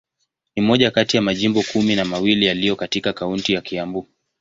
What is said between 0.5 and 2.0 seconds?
Ni moja kati ya majimbo kumi